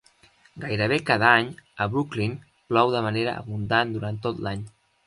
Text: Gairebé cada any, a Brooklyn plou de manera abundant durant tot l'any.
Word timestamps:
Gairebé 0.63 0.97
cada 1.09 1.27
any, 1.41 1.51
a 1.85 1.89
Brooklyn 1.93 2.35
plou 2.73 2.97
de 2.99 3.07
manera 3.11 3.39
abundant 3.45 3.97
durant 3.99 4.21
tot 4.27 4.45
l'any. 4.49 4.69